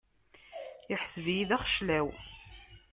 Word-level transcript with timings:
Iḥseb-iyi 0.93 1.45
d 1.49 1.51
axeclaw. 1.57 2.07